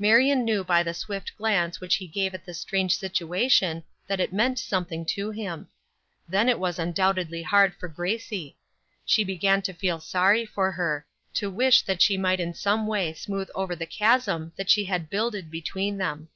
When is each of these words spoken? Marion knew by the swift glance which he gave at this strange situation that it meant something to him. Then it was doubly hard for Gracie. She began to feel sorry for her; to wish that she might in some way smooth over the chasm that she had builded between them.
Marion 0.00 0.44
knew 0.44 0.64
by 0.64 0.82
the 0.82 0.92
swift 0.92 1.36
glance 1.36 1.80
which 1.80 1.94
he 1.94 2.08
gave 2.08 2.34
at 2.34 2.44
this 2.44 2.58
strange 2.58 2.96
situation 2.96 3.84
that 4.08 4.18
it 4.18 4.32
meant 4.32 4.58
something 4.58 5.06
to 5.06 5.30
him. 5.30 5.68
Then 6.28 6.48
it 6.48 6.58
was 6.58 6.80
doubly 6.92 7.44
hard 7.44 7.76
for 7.76 7.86
Gracie. 7.86 8.56
She 9.04 9.22
began 9.22 9.62
to 9.62 9.72
feel 9.72 10.00
sorry 10.00 10.44
for 10.44 10.72
her; 10.72 11.06
to 11.34 11.48
wish 11.52 11.82
that 11.82 12.02
she 12.02 12.18
might 12.18 12.40
in 12.40 12.52
some 12.52 12.88
way 12.88 13.12
smooth 13.14 13.48
over 13.54 13.76
the 13.76 13.86
chasm 13.86 14.50
that 14.56 14.70
she 14.70 14.86
had 14.86 15.08
builded 15.08 15.52
between 15.52 15.98
them. 15.98 16.30